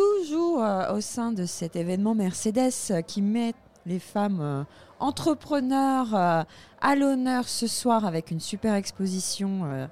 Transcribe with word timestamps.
toujours 0.00 0.62
euh, 0.62 0.94
au 0.94 1.00
sein 1.00 1.32
de 1.32 1.44
cet 1.44 1.76
événement 1.76 2.14
Mercedes 2.14 2.72
euh, 2.90 3.02
qui 3.02 3.20
met 3.20 3.52
les 3.84 3.98
femmes 3.98 4.40
euh, 4.40 4.62
entrepreneurs 4.98 6.14
à 6.14 6.96
l'honneur 6.96 7.48
ce 7.48 7.66
soir 7.66 8.04
avec 8.04 8.30
une 8.30 8.40
super 8.40 8.74
exposition 8.74 9.88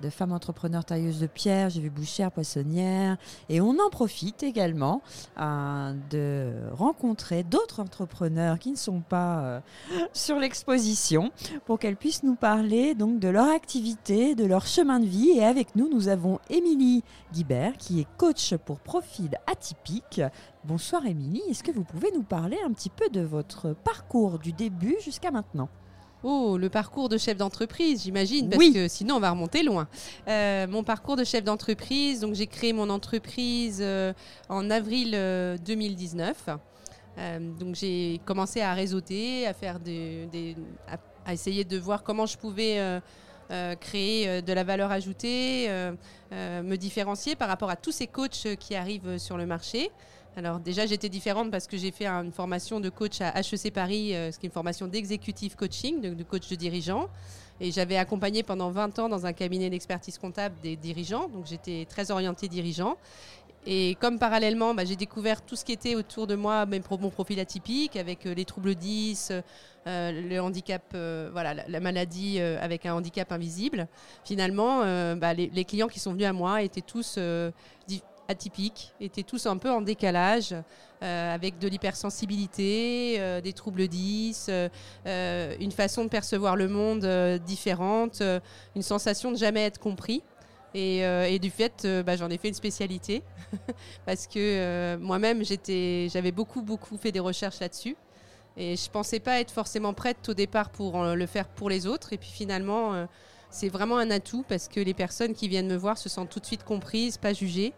de 0.00 0.10
femmes 0.10 0.32
entrepreneurs 0.32 0.84
tailleuses 0.84 1.20
de 1.20 1.26
pierre. 1.26 1.70
J'ai 1.70 1.80
vu 1.80 1.90
bouchères, 1.90 2.30
poissonnières. 2.30 3.16
Et 3.48 3.60
on 3.60 3.76
en 3.78 3.90
profite 3.90 4.42
également 4.42 5.02
euh, 5.38 5.92
de 6.10 6.52
rencontrer 6.72 7.42
d'autres 7.42 7.80
entrepreneurs 7.80 8.58
qui 8.58 8.70
ne 8.70 8.76
sont 8.76 9.00
pas 9.00 9.40
euh, 9.40 9.60
sur 10.12 10.38
l'exposition 10.38 11.30
pour 11.64 11.78
qu'elles 11.78 11.96
puissent 11.96 12.22
nous 12.22 12.34
parler 12.34 12.94
donc 12.94 13.18
de 13.18 13.28
leur 13.28 13.48
activité, 13.48 14.34
de 14.34 14.44
leur 14.44 14.66
chemin 14.66 15.00
de 15.00 15.06
vie. 15.06 15.30
Et 15.30 15.44
avec 15.44 15.74
nous, 15.76 15.88
nous 15.88 16.08
avons 16.08 16.38
Émilie 16.50 17.02
Guibert 17.32 17.76
qui 17.76 18.00
est 18.00 18.06
coach 18.16 18.54
pour 18.64 18.80
profil 18.80 19.30
atypique. 19.46 20.20
Bonsoir 20.64 21.06
Émilie, 21.06 21.42
est-ce 21.48 21.62
que 21.62 21.72
vous 21.72 21.84
pouvez 21.84 22.10
nous 22.12 22.22
parler 22.22 22.58
un 22.64 22.72
petit 22.72 22.90
peu 22.90 23.08
de 23.08 23.20
votre 23.20 23.72
parcours 23.72 24.38
du 24.38 24.52
début 24.52 24.96
jusqu'à 25.00 25.30
maintenant? 25.30 25.68
Oh, 26.28 26.58
le 26.58 26.68
parcours 26.68 27.08
de 27.08 27.18
chef 27.18 27.36
d'entreprise, 27.36 28.02
j'imagine, 28.02 28.48
parce 28.50 28.58
Oui. 28.58 28.72
que 28.72 28.88
sinon 28.88 29.14
on 29.14 29.20
va 29.20 29.30
remonter 29.30 29.62
loin. 29.62 29.86
Euh, 30.26 30.66
mon 30.66 30.82
parcours 30.82 31.14
de 31.14 31.22
chef 31.22 31.44
d'entreprise, 31.44 32.18
donc 32.18 32.34
j'ai 32.34 32.48
créé 32.48 32.72
mon 32.72 32.90
entreprise 32.90 33.78
euh, 33.80 34.12
en 34.48 34.68
avril 34.68 35.12
euh, 35.14 35.56
2019. 35.58 36.48
Euh, 37.18 37.38
donc 37.60 37.76
j'ai 37.76 38.20
commencé 38.24 38.60
à 38.60 38.74
réseauter, 38.74 39.46
à 39.46 39.54
faire 39.54 39.78
des, 39.78 40.26
des- 40.32 40.56
à, 40.88 40.96
à 41.30 41.32
essayer 41.32 41.62
de 41.62 41.78
voir 41.78 42.02
comment 42.02 42.26
je 42.26 42.36
pouvais 42.36 42.80
euh, 42.80 43.76
créer 43.76 44.28
euh, 44.28 44.40
de 44.40 44.52
la 44.52 44.64
valeur 44.64 44.90
ajoutée, 44.90 45.66
euh, 45.68 45.92
me 46.32 46.74
différencier 46.74 47.36
par 47.36 47.46
rapport 47.46 47.70
à 47.70 47.76
tous 47.76 47.92
ces 47.92 48.08
coachs 48.08 48.48
qui 48.58 48.74
arrivent 48.74 49.18
sur 49.18 49.36
le 49.36 49.46
marché. 49.46 49.92
Alors 50.38 50.60
déjà, 50.60 50.84
j'étais 50.84 51.08
différente 51.08 51.50
parce 51.50 51.66
que 51.66 51.78
j'ai 51.78 51.90
fait 51.90 52.06
une 52.06 52.30
formation 52.30 52.78
de 52.78 52.90
coach 52.90 53.22
à 53.22 53.40
HEC 53.40 53.72
Paris, 53.72 54.14
euh, 54.14 54.30
ce 54.30 54.38
qui 54.38 54.44
est 54.44 54.48
une 54.48 54.52
formation 54.52 54.86
d'exécutif 54.86 55.56
coaching, 55.56 56.02
de, 56.02 56.12
de 56.12 56.22
coach 56.24 56.46
de 56.50 56.56
dirigeants. 56.56 57.08
Et 57.58 57.72
j'avais 57.72 57.96
accompagné 57.96 58.42
pendant 58.42 58.70
20 58.70 58.98
ans 58.98 59.08
dans 59.08 59.24
un 59.24 59.32
cabinet 59.32 59.70
d'expertise 59.70 60.18
comptable 60.18 60.54
des 60.62 60.76
dirigeants, 60.76 61.28
donc 61.28 61.46
j'étais 61.46 61.86
très 61.88 62.10
orientée 62.10 62.48
dirigeant. 62.48 62.98
Et 63.64 63.96
comme 63.98 64.18
parallèlement, 64.18 64.74
bah, 64.74 64.84
j'ai 64.84 64.94
découvert 64.94 65.40
tout 65.40 65.56
ce 65.56 65.64
qui 65.64 65.72
était 65.72 65.94
autour 65.94 66.26
de 66.26 66.34
moi, 66.34 66.66
même 66.66 66.82
mon 67.00 67.08
profil 67.08 67.40
atypique, 67.40 67.96
avec 67.96 68.26
euh, 68.26 68.34
les 68.34 68.44
troubles 68.44 68.74
10, 68.74 69.32
euh, 69.86 70.12
le 70.12 70.38
handicap, 70.40 70.82
la, 70.92 71.54
la 71.54 71.80
maladie 71.80 72.40
avec 72.40 72.84
un 72.84 72.92
handicap 72.92 73.32
invisible. 73.32 73.88
Finalement, 74.24 74.80
bah, 75.14 75.32
les, 75.32 75.48
les 75.48 75.64
clients 75.64 75.88
qui 75.88 76.00
sont 76.00 76.12
venus 76.12 76.26
à 76.26 76.32
moi 76.32 76.60
étaient 76.62 76.80
tous 76.82 77.18
atypiques, 78.28 78.92
étaient 79.00 79.22
tous 79.22 79.46
un 79.46 79.56
peu 79.56 79.70
en 79.70 79.80
décalage, 79.80 80.54
euh, 81.02 81.34
avec 81.34 81.58
de 81.58 81.68
l'hypersensibilité, 81.68 83.16
euh, 83.18 83.40
des 83.40 83.52
troubles 83.52 83.86
10, 83.86 84.46
euh, 84.48 85.54
une 85.60 85.72
façon 85.72 86.04
de 86.04 86.08
percevoir 86.08 86.56
le 86.56 86.68
monde 86.68 87.06
différente, 87.44 88.22
une 88.74 88.82
sensation 88.82 89.30
de 89.30 89.36
jamais 89.36 89.64
être 89.64 89.78
compris. 89.78 90.22
Et, 90.74 91.38
du 91.38 91.50
fait, 91.50 91.86
bah, 92.04 92.16
j'en 92.16 92.28
ai 92.28 92.36
fait 92.36 92.48
une 92.48 92.54
spécialité 92.54 93.22
parce 94.06 94.26
que 94.26 94.96
moi-même, 94.96 95.42
j'avais 95.42 96.32
beaucoup, 96.32 96.60
beaucoup 96.60 96.98
fait 96.98 97.12
des 97.12 97.20
recherches 97.20 97.60
là-dessus. 97.60 97.96
Et 98.58 98.76
je 98.76 98.90
pensais 98.90 99.20
pas 99.20 99.40
être 99.40 99.50
forcément 99.50 99.94
prête 99.94 100.28
au 100.28 100.34
départ 100.34 100.68
pour 100.68 101.02
le 101.02 101.26
faire 101.26 101.48
pour 101.48 101.70
les 101.70 101.86
autres. 101.86 102.12
Et 102.12 102.18
puis 102.18 102.28
finalement, 102.30 103.06
c'est 103.48 103.70
vraiment 103.70 103.96
un 103.96 104.10
atout 104.10 104.44
parce 104.46 104.68
que 104.68 104.80
les 104.80 104.92
personnes 104.92 105.32
qui 105.32 105.48
viennent 105.48 105.68
me 105.68 105.76
voir 105.76 105.96
se 105.96 106.10
sentent 106.10 106.28
tout 106.28 106.40
de 106.40 106.46
suite 106.46 106.62
comprises, 106.62 107.16
pas 107.16 107.32
jugées. 107.32 107.72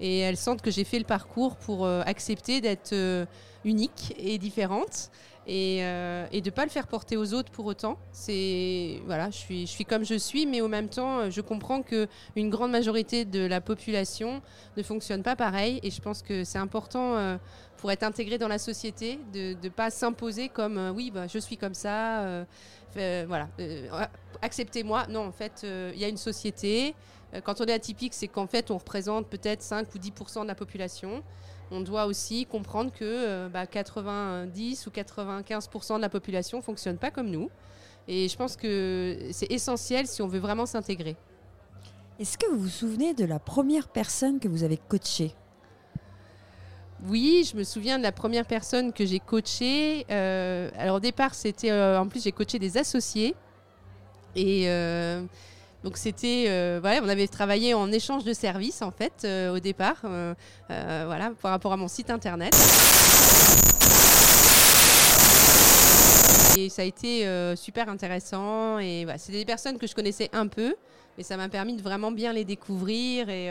Et 0.00 0.18
elles 0.18 0.36
sentent 0.36 0.62
que 0.62 0.70
j'ai 0.70 0.84
fait 0.84 0.98
le 0.98 1.04
parcours 1.04 1.56
pour 1.56 1.86
euh, 1.86 2.02
accepter 2.04 2.60
d'être 2.60 2.92
euh, 2.92 3.24
unique 3.64 4.14
et 4.18 4.38
différente 4.38 5.10
et, 5.46 5.78
euh, 5.82 6.26
de 6.28 6.40
ne 6.44 6.50
pas 6.50 6.64
le 6.64 6.70
faire 6.70 6.86
porter 6.86 7.16
aux 7.16 7.32
autres 7.32 7.50
pour 7.50 7.66
autant. 7.66 7.98
C'est 8.12 9.00
voilà, 9.06 9.30
je 9.30 9.64
suis, 9.66 9.84
comme 9.84 10.04
je 10.04 10.16
suis, 10.16 10.44
mais 10.44 10.60
au 10.60 10.68
même 10.68 10.88
temps, 10.88 11.30
je 11.30 11.40
comprends 11.40 11.82
que 11.82 12.08
une 12.34 12.50
grande 12.50 12.72
majorité 12.72 13.24
de 13.24 13.46
la 13.46 13.60
population 13.60 14.42
ne 14.76 14.82
fonctionne 14.82 15.22
pas 15.22 15.36
pareil. 15.36 15.80
Et 15.82 15.90
je 15.90 16.00
pense 16.00 16.22
que 16.22 16.42
c'est 16.42 16.58
important 16.58 17.38
pour 17.76 17.92
être 17.92 18.02
intégré 18.02 18.38
dans 18.38 18.48
la 18.48 18.58
société 18.58 19.20
de 19.32 19.56
ne 19.62 19.68
pas 19.68 19.90
s'imposer 19.90 20.48
comme 20.48 20.92
oui, 20.96 21.12
bah, 21.14 21.28
je 21.28 21.38
suis 21.38 21.56
comme 21.56 21.74
ça. 21.74 22.44
voilà, 22.96 23.48
acceptez-moi. 24.42 25.06
Non, 25.08 25.26
en 25.26 25.32
fait, 25.32 25.64
il 25.64 26.00
y 26.00 26.04
a 26.04 26.08
une 26.08 26.16
société. 26.16 26.96
Euh, 27.36 27.40
Quand 27.40 27.60
on 27.60 27.64
est 27.64 27.72
atypique, 27.72 28.14
c'est 28.14 28.28
qu'en 28.28 28.46
fait, 28.46 28.70
on 28.70 28.78
représente 28.78 29.26
peut-être 29.28 29.62
5 29.62 29.94
ou 29.94 29.98
10% 29.98 30.42
de 30.42 30.48
la 30.48 30.54
population. 30.54 31.22
On 31.70 31.80
doit 31.80 32.06
aussi 32.06 32.46
comprendre 32.46 32.92
que 32.92 33.04
euh, 33.04 33.48
bah, 33.48 33.66
90 33.66 34.86
ou 34.86 34.90
95% 34.90 35.96
de 35.96 36.00
la 36.00 36.08
population 36.08 36.58
ne 36.58 36.62
fonctionne 36.62 36.96
pas 36.96 37.10
comme 37.10 37.30
nous. 37.30 37.50
Et 38.08 38.28
je 38.28 38.36
pense 38.36 38.56
que 38.56 39.18
c'est 39.32 39.50
essentiel 39.50 40.06
si 40.06 40.22
on 40.22 40.28
veut 40.28 40.38
vraiment 40.38 40.66
s'intégrer. 40.66 41.16
Est-ce 42.18 42.38
que 42.38 42.46
vous 42.46 42.58
vous 42.58 42.68
souvenez 42.68 43.14
de 43.14 43.24
la 43.24 43.38
première 43.38 43.88
personne 43.88 44.38
que 44.38 44.48
vous 44.48 44.62
avez 44.62 44.76
coachée? 44.78 45.34
Oui, 47.04 47.46
je 47.50 47.56
me 47.56 47.64
souviens 47.64 47.98
de 47.98 48.02
la 48.02 48.12
première 48.12 48.46
personne 48.46 48.92
que 48.92 49.04
j'ai 49.04 49.18
coachée. 49.18 50.06
Euh, 50.10 50.70
alors 50.78 50.96
au 50.96 51.00
départ, 51.00 51.34
c'était 51.34 51.70
euh, 51.70 52.00
en 52.00 52.08
plus 52.08 52.22
j'ai 52.22 52.32
coaché 52.32 52.58
des 52.58 52.78
associés 52.78 53.34
et 54.34 54.68
euh, 54.68 55.22
donc 55.86 55.98
c'était 55.98 56.46
euh, 56.48 56.80
voilà, 56.80 57.00
on 57.00 57.08
avait 57.08 57.28
travaillé 57.28 57.72
en 57.72 57.92
échange 57.92 58.24
de 58.24 58.32
services 58.32 58.82
en 58.82 58.90
fait 58.90 59.22
euh, 59.22 59.54
au 59.54 59.60
départ, 59.60 59.98
euh, 60.04 60.34
voilà 60.68 61.30
par 61.40 61.52
rapport 61.52 61.72
à 61.72 61.76
mon 61.76 61.86
site 61.86 62.10
internet. 62.10 62.52
Et 66.58 66.68
ça 66.70 66.82
a 66.82 66.84
été 66.84 67.24
super 67.54 67.88
intéressant 67.88 68.80
et 68.80 69.06
c'était 69.16 69.38
des 69.38 69.44
personnes 69.44 69.78
que 69.78 69.86
je 69.86 69.94
connaissais 69.94 70.28
un 70.32 70.48
peu. 70.48 70.74
Et 71.18 71.22
ça 71.22 71.36
m'a 71.36 71.48
permis 71.48 71.76
de 71.76 71.82
vraiment 71.82 72.10
bien 72.10 72.32
les 72.32 72.44
découvrir 72.44 73.28
et, 73.28 73.46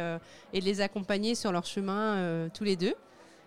et 0.52 0.60
de 0.60 0.66
les 0.66 0.82
accompagner 0.82 1.36
sur 1.36 1.54
leur 1.54 1.66
chemin 1.66 2.50
tous 2.54 2.66
les 2.66 2.76
deux. 2.76 2.96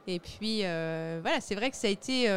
Et 0.06 0.18
puis, 0.18 0.60
voilà, 0.60 1.40
c'est 1.40 1.56
vrai 1.56 1.70
que 1.70 1.76
ça 1.76 1.88
a 1.88 1.90
été 1.90 2.28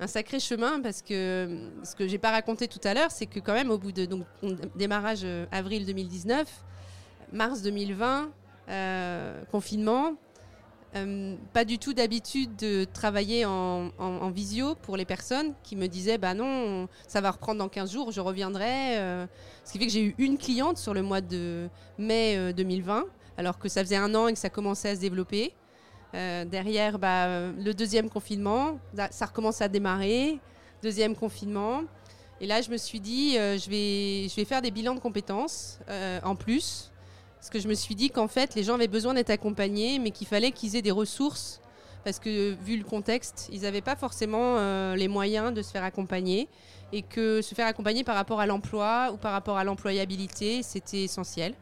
un 0.00 0.06
sacré 0.06 0.40
chemin 0.40 0.80
parce 0.80 1.02
que 1.02 1.70
ce 1.84 1.94
que 1.94 2.08
j'ai 2.08 2.18
pas 2.18 2.30
raconté 2.30 2.68
tout 2.68 2.80
à 2.84 2.94
l'heure, 2.94 3.10
c'est 3.10 3.26
que 3.26 3.38
quand 3.40 3.52
même, 3.54 3.70
au 3.70 3.78
bout 3.78 3.92
de 3.92 4.04
donc, 4.06 4.24
on- 4.42 4.56
démarrage 4.74 5.20
euh, 5.24 5.46
avril 5.52 5.86
2019, 5.86 6.48
mars 7.32 7.62
2020, 7.62 8.30
euh, 8.68 9.42
confinement, 9.52 10.14
euh, 10.96 11.36
pas 11.52 11.64
du 11.64 11.78
tout 11.78 11.92
d'habitude 11.92 12.54
de 12.56 12.84
travailler 12.84 13.44
en, 13.44 13.90
visio 14.30 14.74
pour 14.76 14.96
les 14.96 15.04
personnes 15.04 15.54
qui 15.62 15.76
me 15.76 15.86
disaient 15.86 16.18
bah 16.18 16.34
non, 16.34 16.88
ça 17.08 17.20
va 17.20 17.30
reprendre 17.30 17.58
dans 17.58 17.68
15 17.68 17.92
jours, 17.92 18.10
je 18.12 18.20
reviendrai. 18.20 18.96
ce 19.64 19.72
qui 19.72 19.78
fait 19.78 19.86
que 19.86 19.92
j'ai 19.92 20.04
eu 20.04 20.14
une 20.18 20.38
cliente 20.38 20.78
sur 20.78 20.94
le 20.94 21.02
mois 21.02 21.20
de 21.20 21.68
mai 21.98 22.36
euh, 22.36 22.52
2020, 22.52 23.04
alors 23.36 23.58
que 23.58 23.68
ça 23.68 23.82
faisait 23.82 23.96
un 23.96 24.14
an 24.14 24.28
et 24.28 24.32
que 24.32 24.38
ça 24.38 24.50
commençait 24.50 24.90
à 24.90 24.96
se 24.96 25.00
développer. 25.00 25.52
Euh, 26.14 26.44
derrière, 26.44 26.98
bah, 26.98 27.50
le 27.50 27.72
deuxième 27.72 28.08
confinement, 28.08 28.78
ça- 29.10 29.26
recommence 29.26 29.60
à 29.60 29.68
démarrer. 29.68 30.38
Deuxième 30.82 31.16
confinement. 31.16 31.82
Et 32.40 32.46
là, 32.46 32.60
je 32.60 32.70
me 32.70 32.76
suis 32.76 33.00
dit, 33.00 33.36
euh, 33.38 33.58
je, 33.58 33.70
vais, 33.70 34.44
faire 34.44 34.62
des 34.62 34.70
bilans 34.70 34.94
de 34.94 35.00
compétences 35.00 35.78
euh, 35.88 36.20
en 36.22 36.36
plus. 36.36 36.90
Parce 37.36 37.50
que 37.50 37.58
je 37.58 37.68
me 37.68 37.74
suis 37.74 37.94
dit 37.94 38.10
qu'en 38.10 38.28
fait, 38.28 38.54
les 38.54 38.62
gens 38.62 38.74
avaient 38.74 38.88
besoin 38.88 39.14
d'être 39.14 39.30
accompagnés, 39.30 39.98
mais 39.98 40.10
qu'il 40.10 40.26
fallait 40.26 40.52
qu'ils 40.52 40.76
aient 40.76 40.82
des 40.82 40.90
ressources. 40.90 41.60
Parce 42.04 42.18
que, 42.18 42.54
vu 42.62 42.76
le 42.76 42.84
contexte, 42.84 43.48
ils 43.52 43.62
n'avaient 43.62 43.80
pas 43.80 43.96
forcément 43.96 44.94
les 44.94 45.08
moyens 45.08 45.52
de 45.52 45.62
se 45.62 45.70
faire 45.70 45.84
accompagner. 45.84 46.48
Et 46.92 47.02
que 47.02 47.42
se 47.42 47.54
faire 47.54 47.66
accompagner 47.66 48.04
par 48.04 48.14
rapport 48.14 48.40
à 48.40 48.46
l'emploi 48.46 49.10
ou 49.12 49.16
par 49.16 49.32
rapport 49.32 49.56
à 49.56 49.64
l'employabilité, 49.64 50.62
c'était 50.62 51.04
essentiel. 51.04 51.54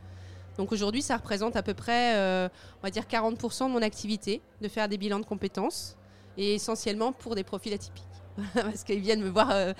Donc 0.59 0.73
aujourd'hui, 0.73 1.03
ça 1.03 1.17
représente 1.17 1.57
à 1.57 1.63
peu 1.63 1.75
près, 1.75 2.17
euh, 2.17 2.49
on 2.81 2.87
va 2.87 2.91
dire 2.91 3.05
40% 3.05 3.69
de 3.69 3.73
mon 3.73 3.83
activité, 3.83 4.43
de 4.61 4.69
faire 4.69 4.89
des 4.89 4.99
bilans 4.99 5.21
de 5.21 5.25
compétences, 5.25 5.97
et 6.37 6.55
essentiellement 6.55 7.13
pour 7.13 7.35
des 7.35 7.45
profils 7.45 7.73
atypiques. 7.73 8.05
Parce 8.55 8.83
qu'ils 8.85 9.01
viennent 9.01 9.23
me 9.23 9.29
voir, 9.29 9.51
euh, 9.51 9.73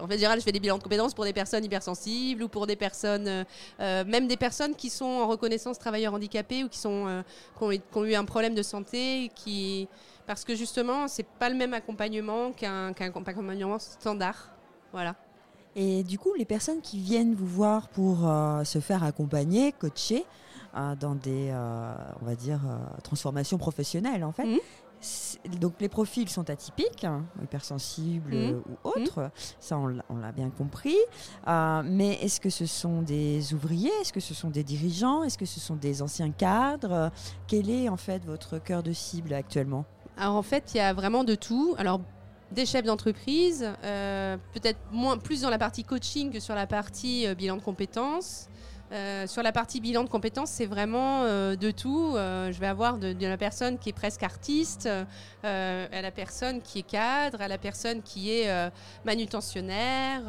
en 0.00 0.06
fait, 0.06 0.14
général, 0.16 0.38
je 0.38 0.44
fais 0.44 0.52
des 0.52 0.60
bilans 0.60 0.78
de 0.78 0.82
compétences 0.82 1.12
pour 1.12 1.24
des 1.24 1.34
personnes 1.34 1.64
hypersensibles 1.64 2.42
ou 2.42 2.48
pour 2.48 2.66
des 2.66 2.76
personnes, 2.76 3.28
euh, 3.28 3.44
euh, 3.80 4.04
même 4.04 4.26
des 4.26 4.38
personnes 4.38 4.74
qui 4.74 4.88
sont 4.88 5.04
en 5.04 5.28
reconnaissance 5.28 5.78
travailleurs 5.78 6.14
handicapés 6.14 6.64
ou 6.64 6.68
qui, 6.68 6.78
sont, 6.78 7.22
qui, 7.58 7.64
ont, 7.94 8.04
eu- 8.04 8.14
un 8.14 8.24
problème 8.24 8.54
de 8.54 8.62
santé, 8.62 9.30
qui, 9.34 9.88
parce 10.26 10.44
que 10.44 10.54
justement, 10.54 11.06
c'est 11.06 11.26
pas 11.26 11.50
le 11.50 11.54
même 11.54 11.74
accompagnement 11.74 12.52
qu'un 12.52 12.94
qu'un 12.94 13.06
accompagnement 13.08 13.78
standard. 13.78 14.50
Voilà. 14.92 15.14
Et 15.80 16.02
du 16.02 16.18
coup, 16.18 16.34
les 16.36 16.44
personnes 16.44 16.80
qui 16.80 16.98
viennent 16.98 17.34
vous 17.36 17.46
voir 17.46 17.86
pour 17.88 18.28
euh, 18.28 18.64
se 18.64 18.80
faire 18.80 19.04
accompagner, 19.04 19.70
coacher 19.70 20.24
euh, 20.76 20.96
dans 20.96 21.14
des, 21.14 21.50
euh, 21.52 21.94
on 22.20 22.24
va 22.26 22.34
dire, 22.34 22.60
transformations 23.04 23.58
professionnelles, 23.58 24.24
en 24.24 24.32
fait, 24.32 24.44
Mhm. 24.44 24.58
donc 25.60 25.74
les 25.80 25.88
profils 25.88 26.28
sont 26.28 26.50
atypiques, 26.50 27.04
hein, 27.04 27.24
hypersensibles 27.40 28.34
Mhm. 28.34 28.62
ou 28.68 28.88
autres, 28.88 29.30
ça 29.60 29.78
on 29.78 29.86
l'a- 29.86 30.32
bien 30.32 30.50
compris. 30.50 30.96
Mais 31.46 32.18
est-ce 32.22 32.40
que 32.40 32.50
ce 32.50 32.66
sont 32.66 33.02
des 33.02 33.54
ouvriers? 33.54 33.92
Est-ce 34.00 34.12
que 34.12 34.20
ce 34.20 34.34
sont 34.34 34.50
des 34.50 34.64
dirigeants? 34.64 35.22
Est-ce 35.22 35.38
que 35.38 35.46
ce 35.46 35.60
sont 35.60 35.76
des 35.76 36.02
anciens 36.02 36.32
cadres? 36.32 37.12
Quel 37.46 37.70
est 37.70 37.88
en 37.88 37.96
fait 37.96 38.24
votre 38.24 38.58
cœur 38.58 38.82
de 38.82 38.92
cible 38.92 39.32
actuellement? 39.32 39.84
Alors 40.16 40.34
en 40.34 40.42
fait, 40.42 40.72
il 40.74 40.78
y 40.78 40.80
a 40.80 40.92
vraiment 40.92 41.22
de 41.22 41.36
tout. 41.36 41.76
Alors 41.78 42.00
des 42.52 42.66
chefs 42.66 42.84
d'entreprise, 42.84 43.70
euh, 43.84 44.36
peut-être 44.54 44.78
plus 45.22 45.42
dans 45.42 45.50
la 45.50 45.58
partie 45.58 45.84
coaching 45.84 46.30
que 46.32 46.40
sur 46.40 46.54
la 46.54 46.66
partie 46.66 47.26
euh, 47.26 47.34
bilan 47.34 47.56
de 47.56 47.62
compétences. 47.62 48.48
Euh, 48.90 49.26
sur 49.26 49.42
la 49.42 49.52
partie 49.52 49.82
bilan 49.82 50.02
de 50.02 50.08
compétences, 50.08 50.48
c'est 50.48 50.64
vraiment 50.64 51.24
de 51.24 51.70
tout. 51.70 52.12
Je 52.14 52.58
vais 52.58 52.66
avoir 52.66 52.96
de, 52.96 53.14
la 53.20 53.36
personne 53.36 53.76
qui 53.78 53.90
est 53.90 53.92
presque 53.92 54.22
artiste, 54.22 54.88
à 55.42 56.00
la 56.00 56.10
personne 56.10 56.62
qui 56.62 56.78
est 56.78 56.88
cadre, 56.88 57.42
à 57.42 57.48
la 57.48 57.58
personne 57.58 58.00
qui 58.00 58.30
est 58.30 58.70
manutentionnaire. 59.04 60.22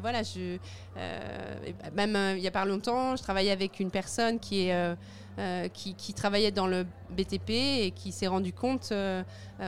Voilà, 0.00 0.24
je, 0.24 0.56
bah, 0.96 1.90
même 2.08 2.36
il 2.36 2.42
y 2.42 2.48
a 2.48 2.50
pas 2.50 2.64
longtemps, 2.64 3.14
je 3.14 3.22
travaillais 3.22 3.52
avec 3.52 3.78
une 3.78 3.92
personne 3.92 4.40
qui 4.40 4.66
est 4.66 4.96
euh, 5.38 5.68
qui, 5.68 5.94
travaillait 6.12 6.50
dans 6.50 6.66
le 6.66 6.84
BTP 7.10 7.50
et 7.50 7.92
qui 7.94 8.12
s'est 8.12 8.26
rendu 8.26 8.52
compte 8.52 8.90
euh, 8.92 9.22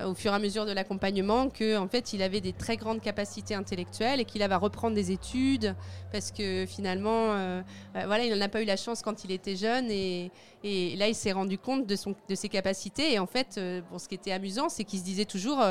au 0.06 0.14
fur 0.14 0.32
et 0.32 0.34
à 0.34 0.38
mesure 0.38 0.66
de 0.66 0.72
l'accompagnement 0.72 1.48
que 1.48 1.78
en 1.78 1.88
fait 1.88 2.12
il 2.12 2.22
avait 2.22 2.42
des 2.42 2.52
très 2.52 2.76
grandes 2.76 3.00
capacités 3.00 3.54
intellectuelles 3.54 4.20
et 4.20 4.24
qu'il 4.26 4.46
va 4.46 4.58
reprendre 4.58 4.94
des 4.94 5.10
études 5.10 5.74
parce 6.12 6.32
que 6.32 6.66
finalement 6.66 7.32
euh, 7.32 7.62
voilà 7.94 8.24
il 8.24 8.34
n'en 8.34 8.40
a 8.44 8.48
pas 8.48 8.60
eu 8.62 8.66
la 8.66 8.76
chance 8.76 9.00
quand 9.00 9.24
il 9.24 9.32
était 9.32 9.56
jeune 9.56 9.90
et, 9.90 10.30
là 10.62 11.08
il 11.08 11.14
s'est 11.14 11.32
rendu 11.32 11.58
compte 11.58 11.86
de, 11.86 11.96
son, 11.96 12.14
de 12.28 12.34
ses 12.34 12.50
capacités 12.50 13.14
et 13.14 13.18
en 13.18 13.26
fait 13.26 13.54
ce 13.54 14.08
qui 14.08 14.14
était 14.14 14.32
amusant 14.32 14.68
c'est 14.68 14.84
qu'il 14.84 14.98
se 14.98 15.04
disait 15.04 15.24
toujours 15.24 15.62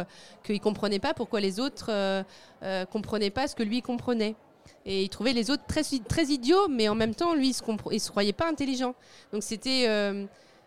qu'il 0.43 0.59
comprenait 0.59 0.99
pas 0.99 1.13
pourquoi 1.13 1.39
les 1.39 1.59
autres 1.59 1.91
euh, 2.63 2.85
comprenaient 2.85 3.29
pas 3.29 3.47
ce 3.47 3.55
que 3.55 3.63
lui 3.63 3.81
comprenait 3.81 4.35
et 4.85 5.03
il 5.03 5.09
trouvait 5.09 5.33
les 5.33 5.49
autres 5.49 5.65
très, 5.67 5.83
très 6.07 6.25
idiots, 6.25 6.67
mais 6.69 6.89
en 6.89 6.95
même 6.95 7.15
temps, 7.15 7.33
lui, 7.35 7.49
il 7.49 7.53
se, 7.53 7.63
se 7.99 8.09
croyait 8.09 8.33
pas 8.33 8.47
intelligent. 8.47 8.95
Donc 9.31 9.43
c'était. 9.43 9.85
euh, 9.87 10.25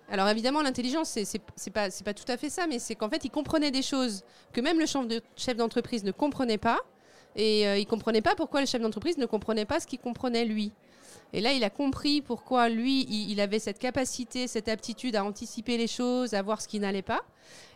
alors 0.08 0.28
évidemment, 0.28 0.62
l'intelligence, 0.62 1.18
c'est 1.24 1.70
pas, 1.70 1.88
pas 2.04 2.14
tout 2.14 2.30
à 2.30 2.36
fait 2.36 2.48
ça, 2.48 2.66
mais 2.66 2.78
c'est 2.78 2.94
qu'en 2.94 3.10
fait, 3.10 3.24
il 3.24 3.30
comprenait 3.30 3.72
des 3.72 3.82
choses 3.82 4.22
que 4.52 4.60
même 4.60 4.78
le 4.78 4.86
chef 4.86 5.06
de- 5.06 5.20
chef 5.36 5.56
d'entreprise 5.56 6.04
ne 6.04 6.12
comprenait 6.12 6.58
pas. 6.58 6.78
Et 7.34 7.66
euh, 7.66 7.76
il 7.76 7.86
comprenait 7.86 8.22
pas 8.22 8.34
pourquoi 8.34 8.60
le 8.60 8.66
chef 8.66 8.80
d'entreprise 8.80 9.18
ne 9.18 9.26
comprenait 9.26 9.66
pas 9.66 9.80
ce 9.80 9.86
qu'il 9.86 9.98
comprenait 9.98 10.44
lui. 10.46 10.72
Et 11.32 11.40
là, 11.40 11.52
il 11.52 11.64
a 11.64 11.70
compris 11.70 12.22
pourquoi 12.22 12.68
lui, 12.68 13.04
il 13.10 13.40
avait 13.40 13.58
cette 13.58 13.78
capacité, 13.78 14.46
cette 14.46 14.68
aptitude 14.68 15.16
à 15.16 15.24
anticiper 15.24 15.76
les 15.76 15.88
choses, 15.88 16.34
à 16.34 16.40
voir 16.40 16.62
ce 16.62 16.68
qui 16.68 16.78
n'allait 16.78 17.02
pas. 17.02 17.20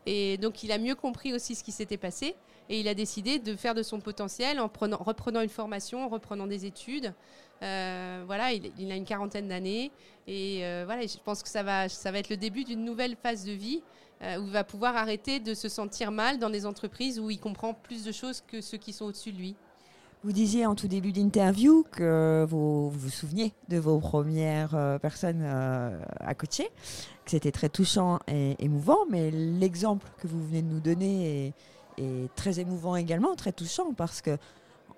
Et 0.07 0.39
donc, 0.39 0.63
il 0.63 0.73
a 0.73 0.79
mieux 0.79 0.95
compris 0.95 1.35
aussi 1.35 1.55
ce 1.57 1.65
qui 1.65 1.73
s'était 1.73 1.99
passé. 1.99 2.37
Et 2.71 2.79
il 2.79 2.87
a 2.87 2.95
décidé 2.95 3.41
de 3.41 3.57
faire 3.57 3.75
de 3.75 3.83
son 3.83 3.99
potentiel 3.99 4.61
en 4.61 4.69
prenant, 4.69 4.97
reprenant 4.97 5.41
une 5.41 5.49
formation, 5.49 6.05
en 6.05 6.09
reprenant 6.09 6.47
des 6.47 6.67
études. 6.67 7.13
Euh, 7.63 8.23
voilà, 8.27 8.53
il, 8.53 8.93
a 8.93 8.95
une 8.95 9.05
quarantaine 9.05 9.49
d'années. 9.49 9.91
Et 10.29 10.65
euh, 10.65 10.85
voilà, 10.87 11.03
je 11.03 11.17
pense 11.25 11.43
que 11.43 11.49
ça 11.49 11.65
va, 11.65 11.89
ça 11.89 12.13
va 12.13 12.21
être 12.21 12.31
le 12.31 12.37
début 12.37 12.63
d'une 12.63 12.85
nouvelle 12.85 13.17
phase 13.21 13.45
de 13.45 13.51
vie 13.51 13.83
euh, 14.23 14.39
où 14.39 14.45
il 14.47 14.53
va 14.53 14.63
pouvoir 14.63 14.97
arrêter 14.97 15.41
de 15.41 15.53
se 15.53 15.69
sentir 15.69 16.13
mal 16.13 16.39
dans 16.39 16.49
des 16.49 16.65
entreprises 16.65 17.19
où 17.19 17.29
il 17.29 17.41
comprend 17.41 17.75
plus 17.75 18.05
de 18.05 18.13
choses 18.13 18.41
que 18.47 18.61
ceux 18.61 18.79
qui 18.79 18.93
sont 18.93 19.07
au-dessus 19.07 19.33
de 19.33 19.39
lui. 19.39 19.57
Vous 20.23 20.33
disiez 20.33 20.65
en 20.65 20.77
tout 20.77 20.87
début 20.87 21.11
d'interview 21.11 21.85
que 21.91 22.47
vous 22.49 22.89
vous, 22.89 22.99
vous 22.99 23.11
souveniez 23.11 23.53
de 23.69 23.79
vos 23.79 23.99
premières 23.99 24.99
personnes 25.01 25.43
à 25.43 26.35
coacher, 26.35 26.69
que 27.25 27.31
c'était 27.31 27.53
très 27.53 27.71
touchant 27.71 28.19
et 28.29 28.55
émouvant, 28.59 28.99
mais 29.09 29.31
l'exemple 29.31 30.07
que 30.19 30.29
vous 30.29 30.47
venez 30.47 30.61
de 30.61 30.69
nous 30.69 30.81
donner 30.81 31.47
est, 31.47 31.55
est 32.01 32.35
très 32.35 32.59
émouvant 32.61 32.97
également, 32.97 33.35
très 33.37 33.53
touchant, 33.53 33.93
parce 33.95 34.21
que 34.23 34.37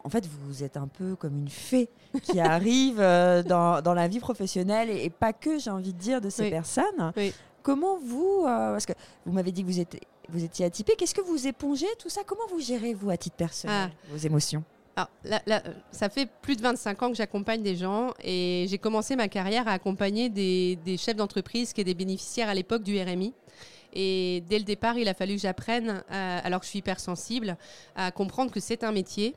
en 0.05 0.09
fait, 0.09 0.27
vous 0.27 0.65
êtes 0.65 0.77
un 0.77 0.89
peu 0.89 1.15
comme 1.15 1.39
une 1.39 1.49
fée 1.49 1.89
qui 2.23 2.41
arrive 2.41 3.01
euh, 3.01 3.43
dans, 3.45 3.81
dans 3.83 3.95
la 3.95 4.09
vie 4.09 4.19
professionnelle 4.19 4.91
et, 4.91 5.05
et 5.05 5.11
pas 5.11 5.33
que, 5.33 5.59
j'ai 5.61 5.71
envie 5.71 5.93
de 5.93 5.99
dire, 5.99 6.21
de 6.21 6.29
ces 6.29 6.45
Oui. 6.45 6.51
personnes. 6.51 7.13
Oui. 7.17 7.33
Comment 7.63 7.99
vous, 7.99 8.43
euh, 8.45 8.73
parce 8.73 8.87
que 8.87 8.95
vous 9.25 9.33
m'avez 9.33 9.53
dit 9.53 9.63
que 9.63 9.69
vous, 9.69 9.79
êtes, 9.79 9.97
vous 10.29 10.43
étiez 10.43 10.67
atypique, 10.67 11.01
est-ce 11.01 11.15
que 11.15 11.21
vous 11.21 11.47
épongez 11.47 11.87
tout 12.01 12.09
ça? 12.09 12.23
Comment 12.27 12.43
vous 12.51 12.59
gérez, 12.59 12.95
vous, 12.95 13.11
à 13.11 13.17
titre 13.17 13.37
personnel, 13.37 13.91
vos 14.11 14.17
émotions? 14.17 14.65
Alors, 14.97 15.09
là- 15.25 15.43
là, 15.47 15.63
ça 15.93 16.09
fait 16.11 16.29
plus 16.43 16.57
de 16.57 16.63
25 16.63 17.01
ans 17.05 17.09
que 17.11 17.17
j'accompagne 17.17 17.63
des 17.63 17.77
gens 17.77 18.11
et 18.25 18.67
j'ai 18.69 18.79
commencé 18.79 19.15
ma 19.15 19.29
carrière 19.29 19.69
à 19.69 19.73
accompagner 19.73 20.29
des, 20.29 20.77
des 20.85 20.97
chefs 20.97 21.17
d'entreprise 21.17 21.73
qui 21.73 21.81
étaient 21.81 21.91
des 21.91 21.95
bénéficiaires 21.95 22.49
à 22.49 22.55
l'époque 22.55 22.83
du 22.83 23.01
RMI. 23.01 23.33
Et 23.93 24.43
dès 24.49 24.59
le 24.59 24.65
départ, 24.65 24.99
il 24.99 25.09
a 25.09 25.15
fallu 25.15 25.35
que 25.37 25.43
j'apprenne, 25.43 26.03
alors 26.09 26.61
que 26.61 26.67
je 26.67 26.71
suis 26.71 26.79
hypersensible, 26.81 27.57
à 27.97 28.11
comprendre 28.11 28.51
que 28.51 28.61
c'est 28.61 28.85
un 28.85 28.93
métier. 28.93 29.37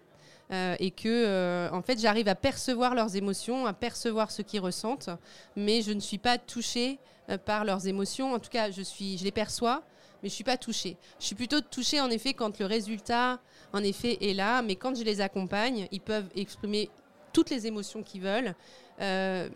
euh, 0.51 0.75
et 0.79 0.91
que 0.91 1.09
euh, 1.09 1.69
en 1.71 1.81
fait 1.81 1.99
j'arrive 1.99 2.27
à 2.27 2.35
percevoir 2.35 2.93
leurs 2.93 3.15
émotions, 3.15 3.65
à 3.65 3.73
percevoir 3.73 4.29
ce 4.31 4.41
qu'ils 4.41 4.59
ressentent, 4.59 5.09
mais 5.55 5.81
je 5.81 5.91
ne 5.91 5.99
suis 5.99 6.19
pas 6.19 6.37
touchée 6.37 6.99
euh, 7.29 7.37
par 7.37 7.65
leurs 7.65 7.87
émotions. 7.87 8.33
En 8.33 8.39
tout 8.39 8.51
cas, 8.51 8.69
je 8.69 8.81
suis, 8.83 9.17
je 9.17 9.23
les 9.23 9.31
perçois, 9.31 9.81
mais 10.21 10.29
je 10.29 10.35
suis 10.35 10.43
pas 10.43 10.57
touchée. 10.57 10.97
Je 11.19 11.25
suis 11.25 11.35
plutôt 11.35 11.61
touchée 11.61 11.99
en 11.99 12.11
effet 12.11 12.33
quand 12.33 12.59
le 12.59 12.65
résultat 12.67 13.39
en 13.73 13.83
effet 13.83 14.17
est 14.21 14.33
là, 14.33 14.61
mais 14.61 14.75
quand 14.75 14.95
je 14.95 15.03
les 15.03 15.19
accompagne, 15.19 15.87
ils 15.91 16.01
peuvent 16.01 16.29
exprimer 16.35 16.89
toutes 17.33 17.49
les 17.49 17.65
émotions 17.65 18.03
qu'ils 18.03 18.21
veulent. 18.21 18.53
Je 18.99 19.49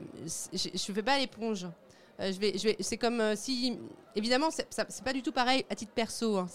ne 0.53 0.93
fais 0.95 1.03
pas 1.03 1.17
l'éponge. 1.19 1.67
Euh, 2.19 2.31
c'est 2.79 2.97
comme 2.97 3.21
euh, 3.21 3.35
si, 3.35 3.77
évidemment, 4.15 4.49
c'est 4.51 4.67
c'est 4.89 5.03
pas 5.03 5.13
du 5.13 5.21
tout 5.21 5.31
pareil 5.31 5.63
à 5.69 5.75
titre 5.75 5.93
perso. 5.93 6.37
hein. 6.37 6.47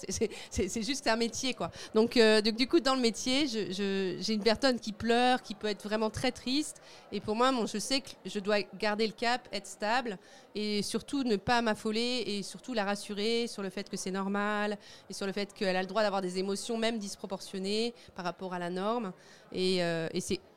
C'est- 0.51 0.83
juste 0.83 1.07
un 1.07 1.17
métier, 1.17 1.55
quoi. 1.55 1.71
Donc, 1.95 2.17
euh, 2.17 2.41
du 2.41 2.67
coup, 2.69 2.81
dans 2.81 2.95
le 2.95 3.01
métier, 3.01 3.47
j'ai 3.47 4.33
une 4.35 4.43
personne 4.43 4.79
qui 4.79 4.93
pleure, 4.93 5.43
qui 5.43 5.55
peut 5.55 5.69
être 5.69 5.83
vraiment 5.85 6.11
très 6.11 6.33
triste. 6.33 6.83
Et 7.13 7.21
pour 7.21 7.35
moi, 7.37 7.51
je 7.73 7.79
sais 7.79 8.01
que 8.01 8.11
je 8.27 8.39
dois 8.41 8.59
garder 8.79 9.07
le 9.07 9.13
cap, 9.13 9.49
être 9.53 9.67
stable, 9.67 10.19
et 10.55 10.83
surtout 10.83 11.23
ne 11.25 11.37
pas 11.37 11.63
m'affoler, 11.63 12.23
et 12.27 12.43
surtout 12.43 12.75
la 12.75 12.85
rassurer 12.85 13.47
sur 13.47 13.63
le 13.63 13.71
fait 13.71 13.89
que 13.89 13.97
c'est 13.97 14.11
normal, 14.11 14.77
et 15.09 15.13
sur 15.13 15.27
le 15.27 15.33
fait 15.33 15.53
qu'elle 15.55 15.77
a 15.77 15.81
le 15.83 15.89
droit 15.89 16.03
d'avoir 16.03 16.21
des 16.23 16.39
émotions 16.39 16.77
même 16.77 16.99
disproportionnées 16.99 17.95
par 18.15 18.25
rapport 18.25 18.53
à 18.53 18.59
la 18.59 18.71
norme. 18.71 19.13
Et, 19.53 19.81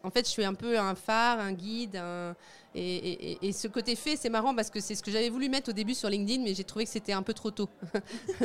en 0.04 0.10
fait, 0.12 0.26
je 0.26 0.32
suis 0.32 0.44
un 0.46 0.54
peu 0.54 0.78
un 0.80 0.96
phare, 0.96 1.40
un 1.40 1.52
guide, 1.54 1.96
un- 1.98 2.36
et, 2.80 2.98
et- 2.98 3.32
et- 3.32 3.38
et 3.50 3.52
ce 3.54 3.68
côté 3.68 3.96
fait, 3.96 4.16
c'est 4.18 4.30
marrant 4.30 4.54
parce 4.56 4.70
que 4.70 4.80
c'est 4.80 4.96
ce 4.96 5.02
que 5.04 5.12
j'avais 5.12 5.30
voulu 5.30 5.50
mettre 5.50 5.70
au 5.70 5.74
début 5.74 5.94
sur 5.94 6.10
LinkedIn, 6.10 6.44
mais 6.44 6.54
j'ai 6.54 6.64
trouvé 6.64 6.86
que 6.86 6.92
c'était 6.92 7.14
un 7.14 7.24
peu 7.24 7.34
trop 7.34 7.52
tôt. 7.52 7.70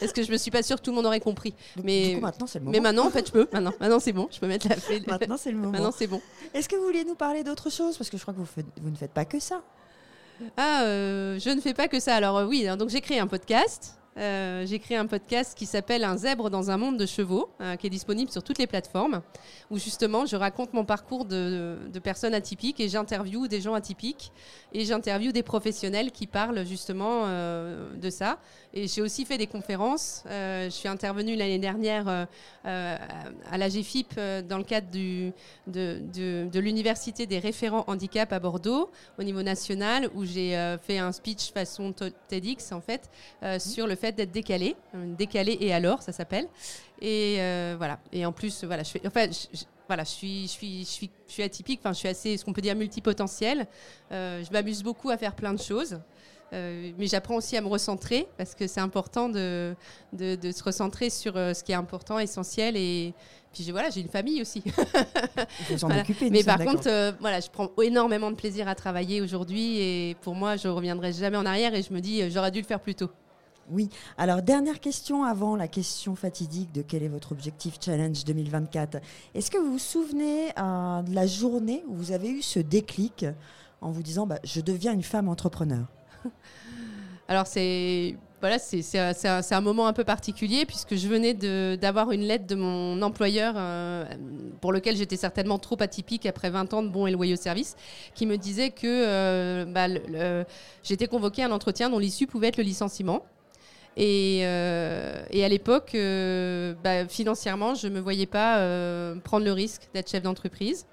Parce 0.00 0.12
que 0.12 0.22
je 0.22 0.30
me 0.32 0.36
suis 0.36 0.50
pas 0.50 0.62
sûre 0.62 0.76
que 0.78 0.82
tout 0.82 0.90
le 0.90 0.96
monde 0.96 1.06
aurait 1.06 1.20
compris. 1.20 1.54
Donc, 1.76 1.84
Mais- 1.84 2.08
du 2.10 2.14
coup, 2.16 2.20
maintenant, 2.22 2.46
c'est 2.46 2.58
le 2.58 2.64
moment. 2.64 2.72
Mais 2.72 2.80
maintenant, 2.80 3.06
en 3.06 3.10
fait, 3.10 3.26
je 3.26 3.32
peux. 3.32 3.48
Maintenant, 3.52 3.72
maintenant 3.80 4.00
c'est 4.00 4.12
bon. 4.12 4.28
Je 4.32 4.38
peux 4.40 4.46
mettre 4.46 4.68
la 4.68 4.76
fée. 4.76 5.00
Maintenant, 5.06 5.36
c'est 5.36 5.50
le 5.50 5.56
moment. 5.58 5.70
Maintenant, 5.72 5.92
c'est 5.96 6.06
bon. 6.06 6.20
Est-ce 6.52 6.68
que 6.68 6.76
vous 6.76 6.84
vouliez 6.84 7.04
nous 7.04 7.14
parler 7.14 7.44
d'autre 7.44 7.70
chose? 7.70 7.96
Parce 7.96 8.10
que 8.10 8.16
je 8.16 8.22
crois 8.22 8.34
que 8.34 8.38
vous, 8.40 8.46
faites- 8.46 8.66
vous 8.80 8.90
ne 8.90 8.96
faites 8.96 9.12
pas 9.12 9.24
que 9.24 9.38
ça. 9.40 9.62
Ah, 10.56 10.82
euh, 10.84 11.38
je 11.38 11.50
ne 11.50 11.60
fais 11.60 11.74
pas 11.74 11.88
que 11.88 12.00
ça. 12.00 12.16
Alors 12.16 12.38
euh, 12.38 12.46
oui, 12.46 12.66
hein, 12.66 12.76
donc 12.76 12.88
j'ai 12.90 13.00
créé 13.00 13.18
un 13.20 13.26
podcast. 13.28 13.96
Euh, 14.16 14.64
j'ai 14.64 14.78
créé 14.78 14.96
un 14.96 15.06
podcast 15.06 15.58
qui 15.58 15.66
s'appelle 15.66 16.04
Un 16.04 16.16
zèbre 16.16 16.48
dans 16.48 16.70
un 16.70 16.76
monde 16.76 16.96
de 16.96 17.04
chevaux, 17.06 17.50
euh, 17.60 17.74
qui 17.74 17.88
est 17.88 17.90
disponible 17.90 18.30
sur 18.30 18.44
toutes 18.44 18.58
les 18.58 18.68
plateformes, 18.68 19.22
où 19.70 19.78
justement 19.78 20.24
je 20.24 20.36
raconte 20.36 20.72
mon 20.72 20.84
parcours 20.84 21.24
de, 21.24 21.78
de 21.92 21.98
personnes 21.98 22.32
atypiques 22.34 22.78
et 22.78 22.88
j'interviewe 22.88 23.48
des 23.48 23.60
gens 23.60 23.74
atypiques 23.74 24.30
et 24.72 24.84
j'interviewe 24.84 25.32
des 25.32 25.42
professionnels 25.42 26.12
qui 26.12 26.28
parlent 26.28 26.64
justement 26.64 27.22
euh, 27.24 27.92
de 27.96 28.08
ça. 28.08 28.38
Et 28.72 28.86
j'ai 28.86 29.02
aussi 29.02 29.24
fait 29.24 29.38
des 29.38 29.48
conférences. 29.48 30.22
Euh, 30.28 30.66
je 30.66 30.70
suis 30.70 30.88
intervenue 30.88 31.34
l'année 31.34 31.58
dernière 31.58 32.26
à 32.64 33.58
la 33.58 33.68
GFIP 33.68 34.14
dans 34.48 34.58
le 34.58 34.64
cadre 34.64 34.90
du, 34.90 35.32
de, 35.66 36.00
de- 36.14 36.48
de 36.50 36.60
l'Université 36.60 37.26
des 37.26 37.38
référents 37.38 37.84
handicap 37.88 38.32
à 38.32 38.38
Bordeaux 38.38 38.90
au 39.18 39.22
niveau 39.22 39.42
national 39.42 40.08
où 40.14 40.24
j'ai 40.24 40.76
fait 40.82 40.98
un 40.98 41.12
speech 41.12 41.52
façon 41.52 41.92
TEDx 42.28 42.72
en 42.72 42.80
fait 42.80 43.10
euh, 43.42 43.58
sur 43.58 43.86
le 43.86 43.94
fait 43.96 44.03
d'être 44.12 44.32
décalé, 44.32 44.76
Euh, 44.94 45.14
décalé 45.16 45.56
et 45.60 45.72
alors 45.72 46.02
ça 46.02 46.12
s'appelle. 46.12 46.46
Et 47.00 47.36
euh, 47.38 47.74
voilà. 47.78 47.98
Et 48.12 48.24
en 48.26 48.32
plus 48.32 48.64
voilà, 48.64 48.82
je 48.82 48.90
fais, 48.90 49.00
je- 49.04 49.56
je- 49.58 49.64
voilà, 49.86 50.04
je 50.04 50.10
suis, 50.10 50.42
je 50.44 50.48
suis, 50.52 50.80
je 50.80 50.88
suis, 50.90 51.10
je 51.28 51.32
suis 51.32 51.42
atypique. 51.42 51.80
Enfin, 51.82 51.92
je 51.92 51.98
suis 51.98 52.08
assez, 52.08 52.36
ce 52.38 52.44
qu'on 52.44 52.52
peut 52.54 52.62
dire 52.62 52.74
multipotentiel. 52.76 53.66
Euh, 54.12 54.42
je 54.42 54.50
m'amuse 54.52 54.82
beaucoup 54.82 55.10
à 55.10 55.16
faire 55.18 55.34
plein 55.34 55.52
de 55.52 55.60
choses. 55.60 55.98
Euh, 56.52 56.92
mais 56.98 57.06
j'apprends 57.06 57.34
aussi 57.36 57.56
à 57.56 57.60
me 57.60 57.66
recentrer 57.66 58.28
parce 58.38 58.54
que 58.54 58.66
c'est 58.68 58.80
important 58.80 59.28
de, 59.28 59.74
de, 60.12 60.36
de 60.36 60.52
se 60.52 60.62
recentrer 60.62 61.10
sur 61.10 61.36
euh, 61.36 61.52
ce 61.52 61.64
qui 61.64 61.72
est 61.72 61.74
important, 61.74 62.18
essentiel. 62.18 62.76
Et 62.76 63.12
puis 63.52 63.64
j'ai- 63.64 63.72
voilà, 63.72 63.90
j'ai 63.90 64.00
une 64.02 64.08
famille 64.08 64.40
aussi. 64.40 64.62
Voilà. 65.80 66.00
occuper. 66.02 66.30
Mais 66.30 66.44
par 66.44 66.58
contre, 66.58 66.88
euh, 66.88 67.12
voilà, 67.20 67.40
je 67.40 67.48
prends 67.50 67.70
énormément 67.82 68.30
de 68.30 68.36
plaisir 68.36 68.68
à 68.68 68.74
travailler 68.74 69.20
aujourd'hui 69.20 69.78
et 69.80 70.16
pour 70.22 70.34
moi, 70.34 70.56
je 70.56 70.68
reviendrai 70.68 71.12
jamais 71.12 71.36
en 71.36 71.46
arrière 71.46 71.74
et 71.74 71.82
je 71.82 71.92
me 71.92 72.00
dis, 72.00 72.30
j'aurais 72.30 72.50
dû 72.50 72.60
le 72.60 72.66
faire 72.66 72.80
plus 72.80 72.94
tôt. 72.94 73.10
Oui. 73.70 73.88
Alors, 74.18 74.42
dernière 74.42 74.80
question 74.80 75.24
avant 75.24 75.56
la 75.56 75.68
question 75.68 76.14
fatidique 76.14 76.72
de 76.72 76.82
quel 76.82 77.02
est 77.02 77.08
votre 77.08 77.32
objectif 77.32 77.78
challenge 77.80 78.24
2024. 78.24 78.98
Est-ce 79.34 79.50
que 79.50 79.58
vous 79.58 79.72
vous 79.72 79.78
souvenez 79.78 80.50
euh, 80.58 81.02
de 81.02 81.14
la 81.14 81.26
journée 81.26 81.84
où 81.88 81.94
vous 81.94 82.12
avez 82.12 82.28
eu 82.28 82.42
ce 82.42 82.58
déclic 82.58 83.24
en 83.80 83.90
vous 83.90 84.02
disant 84.02 84.26
bah, 84.26 84.38
je 84.44 84.60
deviens 84.60 84.92
une 84.92 85.02
femme 85.02 85.28
entrepreneur? 85.28 85.86
Alors 87.28 87.46
c'est 87.46 88.16
voilà, 88.40 88.58
c'est 88.58 88.98
un, 88.98 89.40
un, 89.50 89.60
moment 89.62 89.86
un 89.86 89.94
peu 89.94 90.04
particulier 90.04 90.66
puisque 90.66 90.96
je 90.96 91.08
venais 91.08 91.32
d'avoir 91.78 92.10
une 92.10 92.20
lettre 92.20 92.46
de 92.46 92.54
mon 92.54 93.00
employeur 93.00 93.54
euh, 93.56 94.04
pour 94.60 94.70
lequel 94.70 94.98
j'étais 94.98 95.16
certainement 95.16 95.58
trop 95.58 95.78
atypique 95.80 96.26
après 96.26 96.50
20 96.50 96.74
ans 96.74 96.82
de 96.82 96.88
bons 96.88 97.06
et 97.06 97.10
loyaux 97.10 97.36
services, 97.36 97.74
qui 98.14 98.26
me 98.26 98.36
disait 98.36 98.68
que 98.68 98.82
euh, 98.86 99.64
bah, 99.64 99.86
j'étais 100.82 101.06
convoquée 101.06 101.42
à 101.42 101.46
un 101.46 101.52
entretien 101.52 101.88
dont 101.88 101.98
l'issue 101.98 102.26
pouvait 102.26 102.48
être 102.48 102.58
le 102.58 102.64
licenciement. 102.64 103.24
Et, 103.96 104.40
euh, 104.42 105.24
et 105.30 105.44
à 105.44 105.48
l'époque, 105.48 105.96
bah, 106.82 107.06
financièrement, 107.08 107.74
je 107.74 107.88
ne 107.88 107.94
me 107.94 108.00
voyais 108.00 108.26
pas 108.26 108.58
prendre 109.24 109.44
le 109.44 109.52
risque 109.52 109.88
d'être 109.94 110.10
chef 110.10 110.22
d'entreprise. 110.22 110.86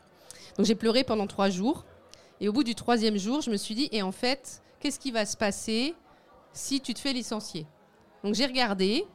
Donc 0.57 0.65
j'ai 0.65 0.75
pleuré 0.75 1.03
pendant 1.03 1.27
trois 1.27 1.49
jours. 1.49 1.85
Et 2.39 2.47
au 2.47 2.53
bout 2.53 2.63
du 2.63 2.75
troisième 2.75 3.17
jour, 3.17 3.41
je 3.41 3.51
me 3.51 3.57
suis 3.57 3.75
dit, 3.75 3.89
et 3.91 4.01
en 4.01 4.11
fait, 4.11 4.61
qu'est-ce 4.79 4.99
qui 4.99 5.11
va 5.11 5.25
se 5.25 5.37
passer 5.37 5.93
si 6.53 6.81
tu 6.81 6.93
te 6.93 6.99
fais 6.99 7.13
licencier? 7.13 7.67
Donc 8.23 8.33
j'ai 8.35 8.45
regardé, 8.45 9.05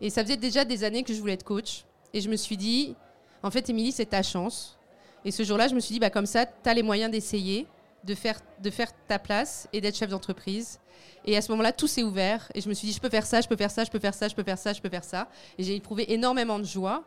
et 0.00 0.08
ça 0.08 0.22
faisait 0.22 0.36
déjà 0.36 0.64
des 0.64 0.84
années 0.84 1.02
que 1.02 1.12
je 1.12 1.20
voulais 1.20 1.34
être 1.34 1.44
coach. 1.44 1.84
Et 2.14 2.20
je 2.20 2.28
me 2.28 2.36
suis 2.36 2.56
dit, 2.56 2.94
en 3.42 3.50
fait, 3.50 3.68
Émilie, 3.68 3.92
c'est 3.92 4.06
ta 4.06 4.22
chance. 4.22 4.78
Et 5.24 5.30
ce 5.30 5.42
jour-là, 5.42 5.68
je 5.68 5.74
me 5.74 5.80
suis 5.80 5.92
dit, 5.92 6.00
bah, 6.00 6.10
comme 6.10 6.26
ça, 6.26 6.46
tu 6.46 6.68
as 6.68 6.74
les 6.74 6.82
moyens 6.82 7.10
d'essayer, 7.10 7.66
de 8.04 8.14
faire, 8.14 8.40
de 8.62 8.70
faire 8.70 8.90
ta 9.06 9.18
place 9.18 9.68
et 9.72 9.80
d'être 9.80 9.96
chef 9.96 10.10
d'entreprise. 10.10 10.80
Et 11.24 11.36
à 11.36 11.42
ce 11.42 11.50
moment-là, 11.52 11.72
tout 11.72 11.86
s'est 11.86 12.02
ouvert. 12.02 12.50
Et 12.54 12.60
je 12.60 12.68
me 12.68 12.74
suis 12.74 12.88
dit, 12.88 12.94
je 12.94 13.00
peux 13.00 13.08
faire 13.08 13.26
ça, 13.26 13.40
je 13.40 13.48
peux 13.48 13.56
faire 13.56 13.70
ça, 13.70 13.84
je 13.84 13.90
peux 13.90 13.98
faire 13.98 14.14
ça, 14.14 14.28
je 14.28 14.34
peux 14.34 14.42
faire 14.42 14.58
ça, 14.58 14.72
je 14.72 14.80
peux 14.80 14.88
faire 14.88 15.04
ça. 15.04 15.28
Et 15.58 15.64
j'ai 15.64 15.76
éprouvé 15.76 16.12
énormément 16.12 16.58
de 16.58 16.64
joie. 16.64 17.04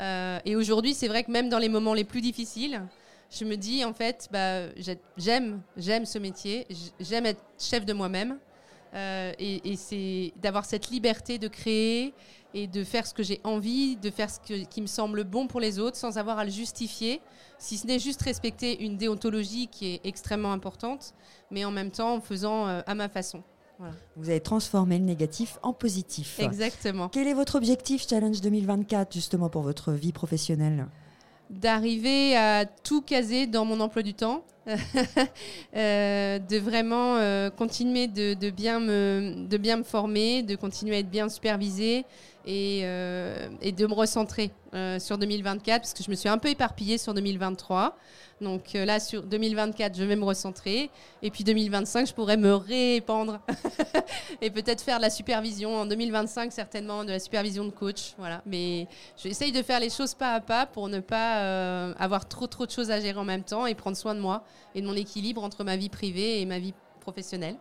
Euh, 0.00 0.38
et 0.44 0.54
aujourd'hui, 0.56 0.94
c'est 0.94 1.08
vrai 1.08 1.24
que 1.24 1.30
même 1.30 1.48
dans 1.48 1.58
les 1.58 1.68
moments 1.68 1.94
les 1.94 2.04
plus 2.04 2.20
difficiles, 2.20 2.82
je 3.30 3.44
me 3.44 3.56
dis, 3.56 3.84
en 3.84 3.92
fait, 3.92 4.28
bah, 4.30 4.68
j'aime, 5.16 5.60
j'aime 5.76 6.06
ce 6.06 6.18
métier, 6.18 6.66
j'aime 7.00 7.26
être 7.26 7.42
chef 7.58 7.84
de 7.84 7.92
moi-même. 7.92 8.38
Euh, 8.94 9.32
et, 9.38 9.76
c'est 9.76 10.32
d'avoir 10.36 10.64
cette 10.64 10.90
liberté 10.90 11.38
de 11.38 11.48
créer 11.48 12.14
et 12.54 12.66
de 12.66 12.84
faire 12.84 13.06
ce 13.06 13.12
que 13.12 13.22
j'ai 13.22 13.40
envie, 13.44 13.96
de 13.96 14.10
faire 14.10 14.30
ce 14.30 14.64
qui 14.64 14.80
me 14.80 14.86
semble 14.86 15.24
bon 15.24 15.46
pour 15.46 15.60
les 15.60 15.78
autres 15.78 15.96
sans 15.96 16.16
avoir 16.16 16.38
à 16.38 16.44
le 16.44 16.50
justifier, 16.50 17.20
si 17.58 17.76
ce 17.76 17.86
n'est 17.86 17.98
juste 17.98 18.22
respecter 18.22 18.82
une 18.82 18.96
déontologie 18.96 19.68
qui 19.68 19.94
est 19.94 20.00
extrêmement 20.04 20.52
importante, 20.52 21.12
mais 21.50 21.64
en 21.64 21.70
même 21.70 21.90
temps 21.90 22.14
en 22.14 22.20
faisant 22.20 22.66
euh, 22.66 22.80
à 22.86 22.94
ma 22.94 23.08
façon. 23.08 23.42
Vous 24.16 24.28
avez 24.28 24.40
transformé 24.40 24.98
le 24.98 25.04
négatif 25.04 25.58
en 25.62 25.72
positif. 25.72 26.40
Exactement. 26.40 27.08
Quel 27.08 27.28
est 27.28 27.34
votre 27.34 27.54
objectif 27.54 28.08
Challenge 28.08 28.40
2024 28.40 29.12
justement 29.12 29.48
pour 29.48 29.62
votre 29.62 29.92
vie 29.92 30.12
professionnelle? 30.12 30.88
D'arriver 31.50 32.36
à 32.36 32.66
tout 32.66 33.02
caser 33.02 33.46
dans 33.46 33.64
mon 33.64 33.78
emploi 33.80 34.02
du 34.02 34.14
temps 34.14 34.42
de 35.74 36.58
vraiment 36.58 37.16
euh, 37.16 37.48
continuer 37.50 38.06
de, 38.06 38.50
bien 38.50 38.80
me, 38.80 39.46
de 39.48 39.56
bien 39.56 39.78
me 39.78 39.82
former, 39.82 40.42
de 40.42 40.56
continuer 40.56 40.96
à 40.96 40.98
être 40.98 41.10
bien 41.10 41.28
supervisée 41.28 42.04
et, 42.44 42.80
euh, 42.84 43.48
de 43.62 43.86
me 43.86 43.94
recentrer 43.94 44.50
sur 44.98 45.16
2024 45.16 45.80
parce 45.80 45.94
que 45.94 46.02
je 46.02 46.10
me 46.10 46.14
suis 46.14 46.28
un 46.28 46.36
peu 46.36 46.48
éparpillée 46.48 46.98
sur 46.98 47.14
2023. 47.14 47.96
Donc 48.42 48.74
là, 48.74 49.00
sur 49.00 49.22
2024, 49.24 49.96
je 49.96 50.04
vais 50.04 50.14
me 50.14 50.24
recentrer. 50.24 50.90
Et 51.22 51.30
puis 51.30 51.42
2025, 51.42 52.06
je 52.06 52.12
pourrais 52.12 52.36
me 52.36 52.54
répandre 52.54 53.40
et 54.42 54.50
peut-être 54.50 54.82
faire 54.82 54.98
de 54.98 55.02
la 55.02 55.10
supervision. 55.10 55.74
En 55.74 55.86
2025, 55.86 56.52
certainement, 56.52 57.02
de 57.04 57.10
la 57.10 57.18
supervision 57.18 57.64
de 57.64 57.70
coach. 57.70 58.12
Voilà. 58.18 58.42
Mais 58.46 58.86
j'essaye 59.16 59.50
de 59.50 59.62
faire 59.62 59.80
les 59.80 59.90
choses 59.90 60.14
pas 60.14 60.34
à 60.34 60.40
pas 60.40 60.66
pour 60.66 60.88
ne 60.88 61.00
pas 61.00 61.90
avoir 61.94 62.28
trop, 62.28 62.46
trop 62.46 62.66
de 62.66 62.70
choses 62.70 62.90
à 62.90 63.00
gérer 63.00 63.18
en 63.18 63.24
même 63.24 63.44
temps 63.44 63.66
et 63.66 63.74
prendre 63.74 63.96
soin 63.96 64.14
de 64.14 64.20
moi 64.20 64.44
et 64.74 64.82
de 64.82 64.86
mon 64.86 64.94
équilibre 64.94 65.42
entre 65.42 65.64
ma 65.64 65.76
vie 65.76 65.88
privée 65.88 66.40
et 66.40 66.46
ma 66.46 66.58
vie 66.58 66.74
professionnelle. 67.00 67.56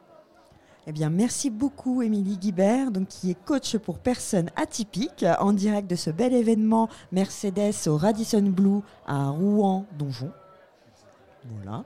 Eh 0.90 0.94
bien, 0.94 1.10
merci 1.10 1.50
beaucoup, 1.50 2.02
Émilie 2.02 2.38
Guibert, 2.38 2.92
donc, 2.92 3.10
qui 3.10 3.32
est 3.32 3.46
coach 3.46 3.76
pour 3.76 4.00
personnes 4.00 4.50
atypiques, 4.56 5.26
en 5.40 5.52
direct 5.52 5.90
de 5.90 5.98
ce 5.98 6.10
bel 6.10 6.34
événement 6.34 6.88
Mercedes 7.12 7.74
au 7.88 7.98
Radisson 7.98 8.42
Blue 8.42 8.80
à 9.06 9.28
Rouen-Donjon. 9.28 10.32
Voilà. 11.56 11.84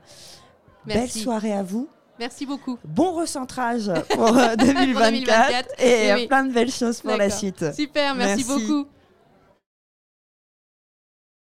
Belle 0.86 1.10
soirée 1.10 1.54
à 1.54 1.64
vous. 1.64 1.90
Merci 2.20 2.46
beaucoup. 2.46 2.78
Bon 2.86 3.14
recentrage 3.14 3.92
pour 4.12 4.32
2024, 4.32 5.70
euh, 5.80 6.16
et 6.18 6.28
plein 6.28 6.44
de 6.44 6.54
belles 6.54 6.72
choses 6.72 7.02
pour 7.02 7.18
la 7.18 7.32
suite. 7.32 7.74
Super, 7.74 8.14
merci. 8.14 8.44
beaucoup. 8.44 8.86